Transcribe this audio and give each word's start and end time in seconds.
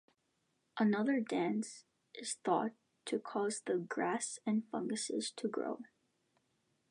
Another 0.79 1.19
dance 1.19 1.85
is 2.15 2.33
thought 2.43 2.71
to 3.05 3.19
cause 3.19 3.61
the 3.67 3.77
grass 3.77 4.39
and 4.47 4.67
funguses 4.71 5.29
to 5.35 5.47
grow. 5.47 5.83